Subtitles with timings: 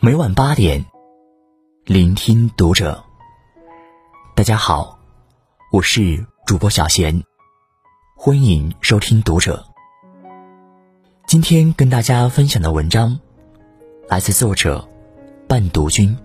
[0.00, 0.82] 每晚八点，
[1.84, 3.04] 聆听读者。
[4.34, 4.98] 大家好，
[5.70, 7.22] 我是主播小贤，
[8.16, 9.62] 欢迎收听读者。
[11.26, 13.18] 今天跟大家分享的文章，
[14.08, 14.88] 来自作者
[15.46, 16.16] 半读君。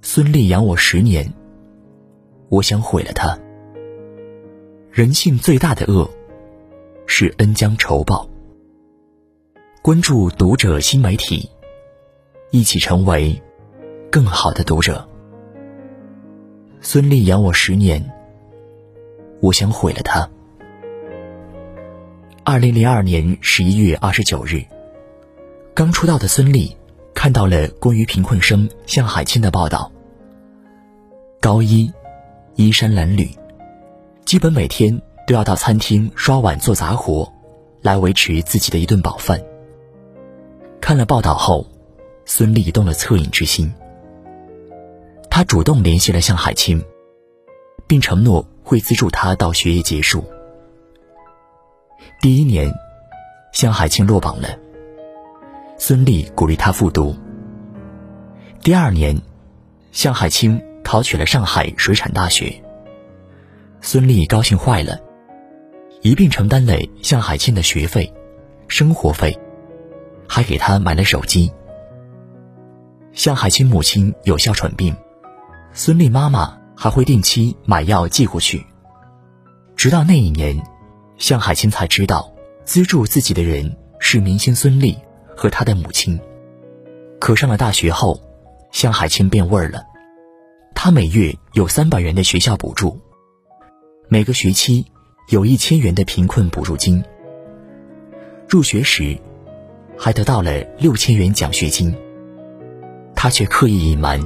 [0.00, 1.30] 孙俪养我十年，
[2.48, 3.38] 我想毁了她。
[4.90, 6.08] 人性最大的恶，
[7.06, 8.26] 是恩将仇报。
[9.82, 11.50] 关注读者新媒体。
[12.52, 13.42] 一起成为
[14.12, 15.08] 更好的读者。
[16.80, 18.00] 孙俪养我十年，
[19.40, 20.30] 我想毁了她。
[22.44, 24.64] 二零零二年十一月二十九日，
[25.74, 26.72] 刚出道的孙俪
[27.12, 29.90] 看到了关于贫困生向海清的报道。
[31.40, 31.92] 高一，
[32.54, 33.28] 衣衫褴褛，
[34.24, 37.28] 基本每天都要到餐厅刷碗做杂活，
[37.80, 39.42] 来维持自己的一顿饱饭。
[40.82, 41.66] 看了报道后。
[42.24, 43.70] 孙俪动了恻隐之心，
[45.28, 46.82] 他主动联系了向海清，
[47.88, 50.24] 并承诺会资助他到学业结束。
[52.20, 52.72] 第一年，
[53.52, 54.56] 向海清落榜了，
[55.76, 57.14] 孙俪鼓励他复读。
[58.62, 59.20] 第二年，
[59.90, 62.62] 向海清考取了上海水产大学，
[63.80, 65.00] 孙俪高兴坏了，
[66.02, 68.14] 一并承担了向海清的学费、
[68.68, 69.36] 生活费，
[70.32, 71.52] 还给他买了手机。
[73.12, 74.96] 向海清母亲有哮喘病，
[75.74, 78.64] 孙俪妈妈还会定期买药寄过去。
[79.76, 80.58] 直到那一年，
[81.18, 82.32] 向海清才知道，
[82.64, 84.96] 资助自己的人是明星孙俪
[85.36, 86.18] 和她的母亲。
[87.20, 88.18] 可上了大学后，
[88.70, 89.84] 向海清变味儿了，
[90.74, 92.98] 她每月有三百元的学校补助，
[94.08, 94.86] 每个学期
[95.28, 97.04] 有一千元的贫困补助金，
[98.48, 99.20] 入学时
[100.04, 101.96] 还得到了六千元奖学金。
[103.14, 104.20] 他却刻意隐瞒，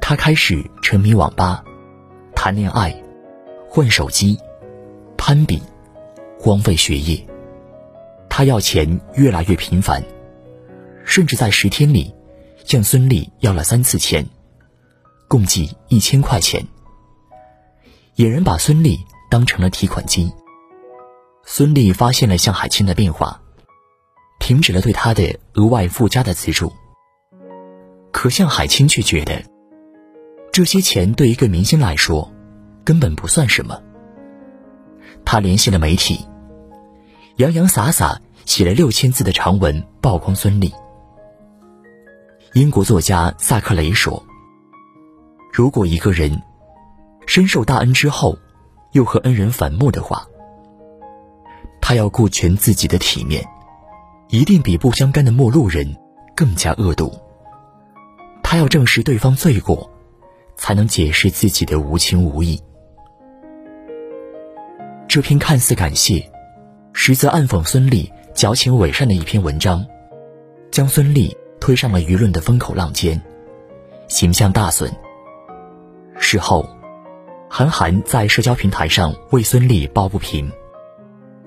[0.00, 1.62] 他开始沉迷网吧、
[2.34, 3.00] 谈恋爱、
[3.68, 4.36] 换手机、
[5.16, 5.62] 攀比、
[6.36, 7.24] 荒废学业。
[8.28, 10.02] 他要钱越来越频繁，
[11.04, 12.12] 甚至在十天里
[12.64, 14.26] 向孙俪要了三次钱，
[15.28, 16.66] 共计一千块钱。
[18.16, 18.98] 野人把孙俪
[19.30, 20.32] 当成了提款机。
[21.44, 23.41] 孙俪发现了向海清的变化，
[24.52, 26.70] 停止了对他的额外附加的资助。
[28.10, 29.42] 可向海清却觉得，
[30.52, 32.30] 这些钱对一个明星来说，
[32.84, 33.80] 根本不算什么。
[35.24, 36.28] 他联系了媒体，
[37.36, 40.70] 洋洋洒洒写了六千字的长文曝光孙俪。
[42.52, 44.22] 英国作家萨克雷说
[45.50, 46.42] ：“如果一个人
[47.26, 48.36] 深受大恩之后，
[48.92, 50.26] 又和恩人反目的话，
[51.80, 53.42] 他要顾全自己的体面，
[54.32, 55.86] 一定比不相干的陌路人
[56.34, 57.12] 更加恶毒。”
[58.42, 59.90] 他要证实对方罪过，
[60.56, 62.58] 才能解释自己的无情无义。
[65.06, 66.26] 这篇看似感谢，
[66.94, 69.84] 实则暗讽孙俪矫情伪善的一篇文章，
[70.70, 73.20] 将孙俪推上了舆论的风口浪尖，
[74.08, 74.90] 形象大损。
[76.18, 76.66] 事后，
[77.50, 80.50] 韩寒在社交平台上为孙俪抱不平：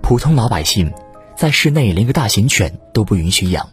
[0.03, 0.93] 普通老百姓
[1.35, 3.69] 在室内连个大型犬都不允许养，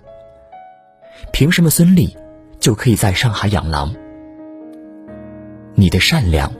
[1.32, 2.16] 凭什么孙俪？
[2.58, 3.92] 就可以在上海养狼。
[5.74, 6.52] 你的善良，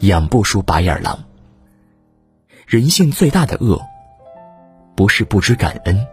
[0.00, 1.24] 养不输白眼狼。
[2.66, 3.80] 人性最大的恶，
[4.96, 6.04] 不是不知感恩，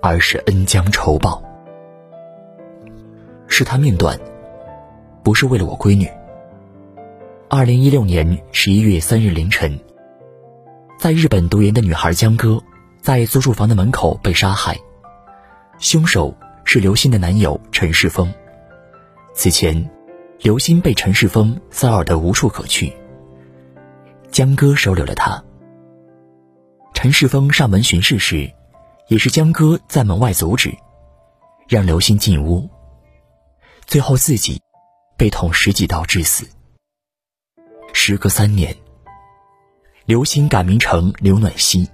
[0.00, 1.42] 而是恩将仇报。
[3.46, 4.18] 是他命短，
[5.22, 6.08] 不是为了我闺女。
[7.50, 9.78] 二零一六年十一月三日凌晨，
[10.98, 12.62] 在日本读研的女孩江歌，
[13.00, 14.78] 在租住房的门口被杀害，
[15.78, 16.34] 凶手。
[16.70, 18.30] 是刘鑫的男友陈世峰。
[19.32, 19.88] 此前，
[20.40, 22.92] 刘鑫被陈世峰骚扰的无处可去。
[24.30, 25.42] 江歌收留了他。
[26.92, 28.52] 陈世峰上门巡视时，
[29.08, 30.76] 也是江歌在门外阻止，
[31.66, 32.68] 让刘鑫进屋。
[33.86, 34.60] 最后自己
[35.16, 36.46] 被捅十几刀致死。
[37.94, 38.76] 时隔三年，
[40.04, 41.88] 刘鑫改名成刘暖希，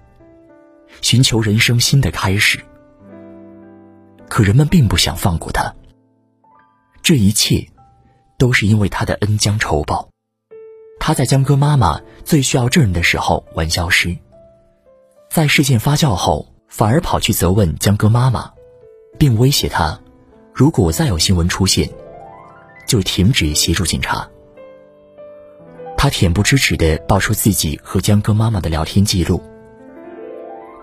[1.00, 2.58] 寻求人生新的开始。
[4.28, 5.74] 可人们并不想放过他。
[7.02, 7.68] 这一切，
[8.38, 10.08] 都是因为他的恩将仇报。
[10.98, 14.16] 他在江歌妈妈最需要证人的时候玩消失，
[15.28, 18.50] 在事件发酵后，反而跑去责问江歌妈妈，
[19.18, 20.00] 并威胁他，
[20.54, 21.90] 如果再有新闻出现，
[22.86, 24.26] 就停止协助警察。
[25.96, 29.42] 他恬不知耻地爆出自己和江歌妈妈的聊天记录，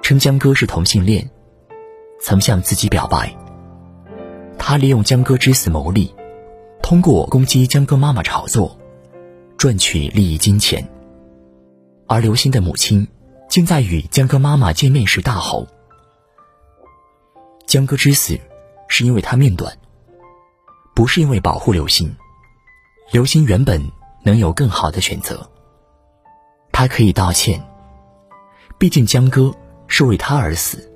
[0.02, 1.30] 称江歌是同性恋。
[2.20, 3.36] 曾向自己表白，
[4.60, 6.14] 他利用江歌之死谋利，
[6.84, 8.78] 通过攻击江歌妈妈炒作，
[9.58, 10.88] 赚取利益金钱。
[12.08, 13.08] 而刘鑫的母亲
[13.50, 15.66] 竟在与江歌妈妈见面时大吼
[17.66, 18.40] ：“江歌之死
[18.88, 19.76] 是因为他命短，
[20.94, 22.16] 不是因为保护刘鑫。
[23.12, 23.92] 刘鑫原本
[24.24, 25.50] 能有更好的选择，
[26.72, 27.68] 他可以道歉，
[28.78, 29.52] 毕竟江歌
[29.92, 30.88] 是为他而死。”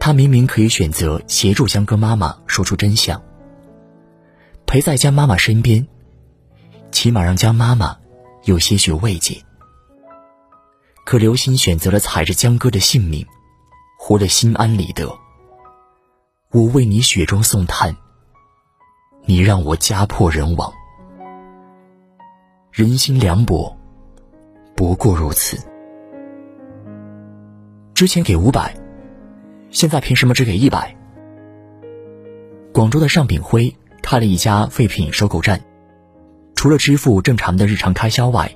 [0.00, 3.22] 他明明可以选择协助江歌妈妈说出真相，
[4.66, 5.86] 陪在江妈妈身边，
[6.90, 7.96] 起码让江妈妈
[8.42, 9.42] 有些许慰藉。
[11.06, 13.26] 可刘鑫选择了踩着江歌的性命，
[13.98, 15.16] 活得心安理得。
[16.50, 17.96] 我为你雪中送炭，
[19.24, 20.72] 你让我家破人亡。
[22.72, 23.74] 人心凉薄，
[24.74, 25.58] 不过如此。
[27.94, 28.74] 之前给五百。
[29.70, 30.94] 现在凭什么只给一百？
[32.72, 35.60] 广州的尚炳辉开了一家废品收购站，
[36.56, 38.52] 除了支付正常的日常开销外，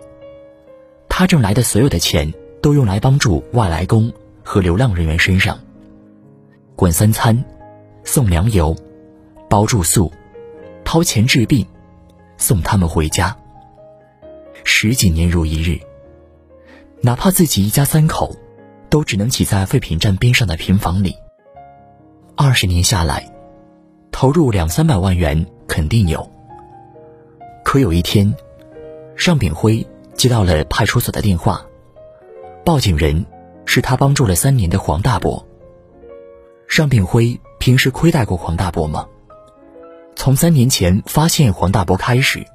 [1.09, 4.13] 他挣来的所有的钱都用来帮助外来工
[4.43, 5.57] 和流浪人员身上，
[6.75, 7.45] 管三餐，
[8.03, 8.77] 送粮油，
[9.49, 10.13] 包住宿，
[10.85, 11.65] 掏钱治病，
[12.37, 13.37] 送他们回家。
[14.65, 15.79] 十几年如一日，
[17.01, 18.35] 哪怕自己一家三口。
[18.91, 21.15] 都只能挤在废品站边上的平房里。
[22.37, 23.31] 二十年下来，
[24.13, 26.31] 投入两三百万元肯定有。
[27.65, 28.35] 可有一天，
[29.17, 31.67] 尚炳辉接到了派出所的电话，
[32.65, 33.27] 报警人
[33.67, 35.47] 是他帮助了三年的黄大伯。
[36.67, 39.07] 尚炳辉平时亏待过黄大伯吗？
[40.15, 42.47] 从三年前发现黄大伯开始，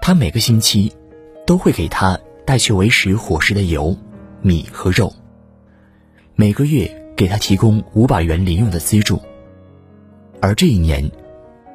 [0.00, 0.92] 他每个星期
[1.46, 3.96] 都会给他带去维持伙食的油、
[4.40, 5.12] 米和肉。
[6.36, 9.22] 每个月给他提供五百元零用的资助，
[10.40, 11.08] 而这一年，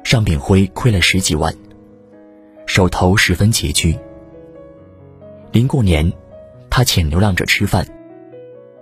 [0.04, 1.54] 尚炳辉亏了十几万，
[2.66, 3.98] 手头十分拮据。
[5.50, 6.12] 临过年，
[6.68, 7.86] 他请流浪者吃饭，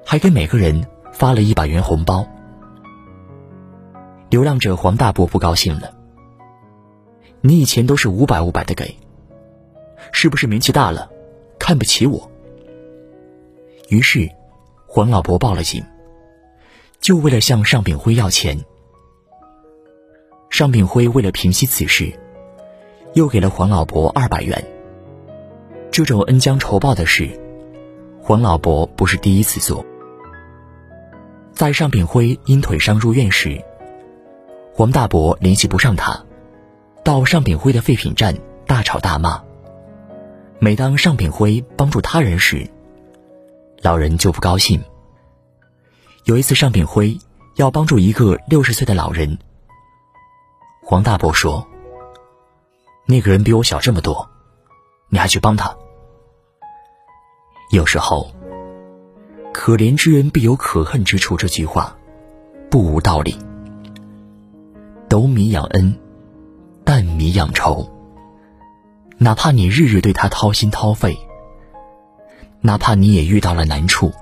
[0.04, 2.26] 还给每个人发了一百元红包。
[4.30, 5.94] 流浪者黄大伯不高兴了
[7.40, 8.96] ：“你以前都是五百五百的给，
[10.10, 11.08] 是不是名气大了，
[11.56, 12.28] 看不起我？”
[13.88, 14.28] 于是。
[14.90, 15.84] 黄老伯报了警，
[16.98, 18.58] 就为了向尚炳辉要钱。
[20.48, 22.10] 尚炳辉为了平息此事，
[23.12, 24.66] 又给了黄老伯二百元。
[25.90, 27.28] 这种恩将仇报的事，
[28.22, 29.84] 黄老伯不是第一次做。
[31.52, 33.62] 在尚炳辉因腿伤入院时，
[34.72, 36.18] 黄大伯联系不上他，
[37.04, 38.34] 到尚炳辉的废品站
[38.66, 39.42] 大吵大骂。
[40.58, 42.66] 每当尚炳辉帮助他人时，
[43.80, 44.82] 老人就不高兴。
[46.24, 47.18] 有一次，尚炳辉
[47.56, 49.38] 要帮助一个六十岁的老人，
[50.82, 51.66] 黄大伯说
[53.06, 54.28] ：“那个人比我小这么多，
[55.08, 55.74] 你还去帮他？”
[57.70, 58.30] 有时候
[59.54, 61.96] ，“可怜之人必有可恨之处”这句话
[62.70, 63.38] 不无道理。
[65.08, 65.98] 斗米养恩，
[66.84, 67.90] 担米养仇。
[69.18, 71.18] 哪怕你日日对他掏心掏肺。
[72.60, 74.12] 哪怕你也遇到了难处，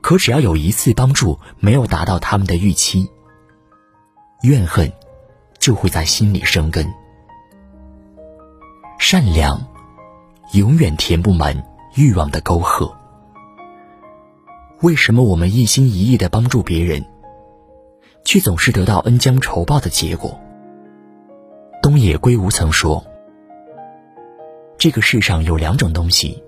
[0.00, 3.10] 可只要有一次帮助没有达到他们的预期，
[4.42, 4.90] 怨恨
[5.58, 6.90] 就会在心里生根。
[8.98, 9.62] 善良
[10.52, 11.62] 永远填不满
[11.96, 12.96] 欲望的沟壑。
[14.80, 17.04] 为什么我们一心一意的帮助别人，
[18.24, 20.40] 却总是得到恩将仇报的结果？
[21.82, 23.04] 东野圭吾曾说
[24.78, 26.42] ：“这个世上有两种东西。”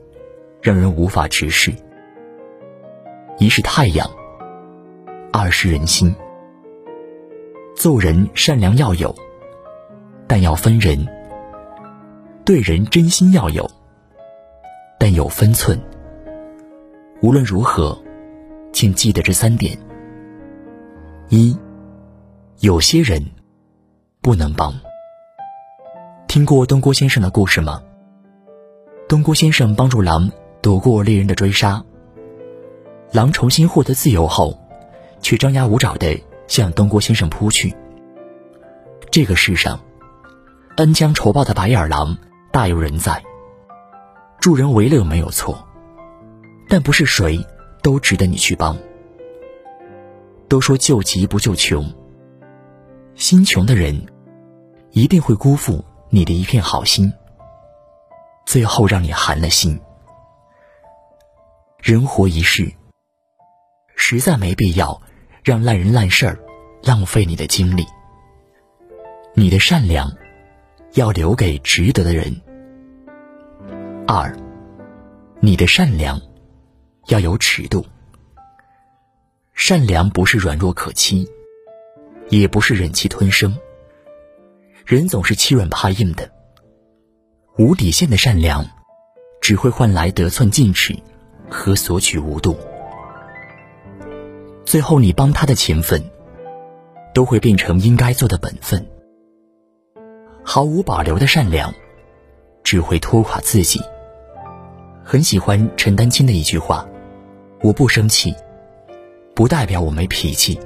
[0.60, 1.72] 让人无法直视。
[3.38, 4.10] 一是太阳，
[5.32, 6.14] 二是人心。
[7.76, 9.14] 做人善良要有，
[10.26, 10.98] 但要分人；
[12.44, 13.70] 对人真心要有，
[14.98, 15.80] 但有分寸。
[17.20, 17.96] 无论如何，
[18.72, 19.78] 请记得这三点：
[21.28, 21.56] 一，
[22.58, 23.24] 有些人
[24.20, 24.74] 不能帮。
[26.26, 27.80] 听过东郭先生的故事吗？
[29.08, 30.28] 东郭先生帮助狼。
[30.60, 31.84] 躲过猎人的追杀，
[33.12, 34.58] 狼重新获得自由后，
[35.20, 37.74] 却张牙舞爪地向东郭先生扑去。
[39.10, 39.80] 这个世上，
[40.76, 42.16] 恩将仇报的白眼狼
[42.52, 43.22] 大有人在。
[44.40, 45.66] 助人为乐没有错，
[46.68, 47.44] 但不是谁
[47.82, 48.76] 都值得你去帮。
[50.48, 51.92] 都说救急不救穷，
[53.14, 54.06] 心穷的人
[54.92, 57.12] 一定会辜负你的一片好心，
[58.46, 59.78] 最后让你寒了心。
[61.80, 62.70] 人活一世，
[63.94, 65.00] 实在没必要
[65.44, 66.38] 让烂人烂事儿
[66.82, 67.86] 浪费你的精力。
[69.34, 70.12] 你的善良
[70.94, 72.42] 要留给值得的人。
[74.08, 74.36] 二，
[75.40, 76.20] 你的善良
[77.06, 77.86] 要有尺度。
[79.54, 81.28] 善良不是软弱可欺，
[82.28, 83.56] 也不是忍气吞声。
[84.84, 86.28] 人总是欺软怕硬的，
[87.56, 88.68] 无底线的善良
[89.40, 90.98] 只会换来得寸进尺
[91.50, 92.56] 和索取无度。
[94.64, 96.02] 最后，你帮他的情分
[97.14, 98.86] 都会变成应该做的本分。
[100.42, 101.72] 毫无保留的善良
[102.62, 103.80] 只会拖垮自己。
[105.04, 106.86] 很喜欢陈丹青的一句话
[107.62, 108.34] ：“我不生气。”
[109.34, 110.58] 不代表我没脾气，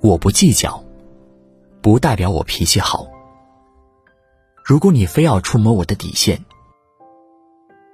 [0.00, 0.82] 我不计较，
[1.82, 3.06] 不代表我脾气好。
[4.64, 6.42] 如果你非要触摸我的底线，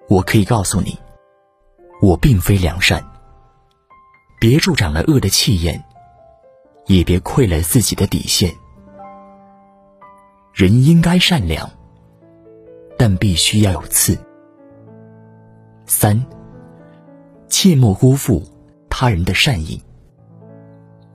[0.09, 0.97] 我可以告诉你，
[2.01, 3.05] 我并非良善。
[4.39, 5.83] 别助长了恶的气焰，
[6.87, 8.55] 也别亏了自己的底线。
[10.53, 11.71] 人应该善良，
[12.99, 14.19] 但必须要有刺。
[15.87, 16.27] 三，
[17.49, 18.43] 切莫辜负。
[18.89, 19.83] 他人的善意。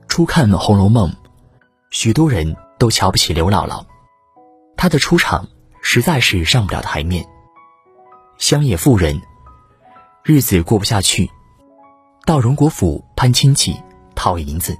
[0.06, 1.10] 初看《红楼梦》，
[1.90, 3.84] 许多人都瞧不起刘姥姥，
[4.76, 5.48] 她的出场
[5.80, 7.26] 实在是上不了台面。
[8.38, 9.20] 乡野妇人，
[10.24, 11.28] 日子过不下去，
[12.24, 13.74] 到荣国府攀亲戚
[14.14, 14.78] 讨银子，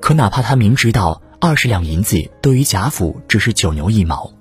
[0.00, 4.32] 可哪怕他明知道二十两银子对于贾府只是九牛一毛，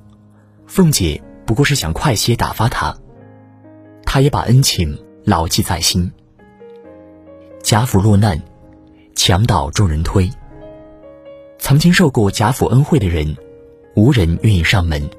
[0.65, 2.97] 凤姐不过是想快些打发他，
[4.05, 6.09] 他也把恩情牢记在心。
[7.61, 8.41] 贾府落难，
[9.15, 10.31] 墙倒众人推。
[11.59, 13.35] 曾经受过贾府恩惠的人，
[13.93, 15.09] 无人愿意上门。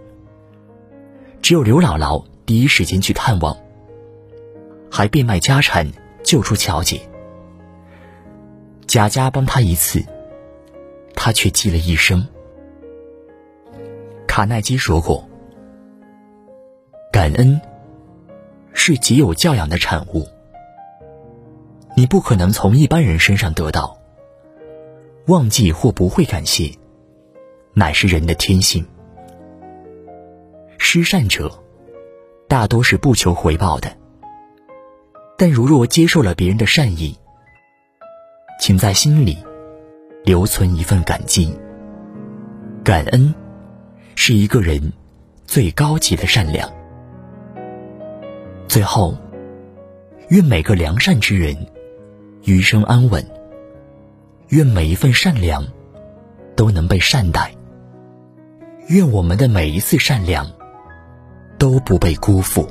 [1.43, 3.55] 只有刘姥姥第一时间去探望，
[4.97, 5.91] 还变卖家产
[6.23, 7.01] 救出乔姐。
[8.87, 10.01] 贾家帮他一次，
[11.17, 12.25] 他却记了一生。
[14.29, 15.29] 卡耐基说过
[17.11, 17.61] ：“感恩
[18.73, 20.29] 是极有教养的产物。”
[21.97, 23.99] 你不可能从一般人身上得到。
[25.27, 26.71] 忘记或不会感谢，
[27.73, 28.87] 乃是人的天性。
[30.79, 31.51] 施善者，
[32.47, 34.04] 大多是不求回报的。
[35.37, 37.19] 但如若接受了别人的善意，
[38.61, 39.39] 请在心里
[40.25, 41.57] 留存一份感激。
[42.85, 43.35] 感恩，
[44.15, 44.93] 是一个人
[45.45, 46.71] 最高级的善良。
[48.69, 49.17] 最后，
[50.29, 51.57] 愿每个良善之人。
[52.45, 53.27] 余生安稳。
[54.49, 55.67] 愿每一份善良
[56.55, 57.51] 都能被善待。
[58.89, 60.47] 愿我们的每一次善良
[61.59, 62.69] 都不被辜负。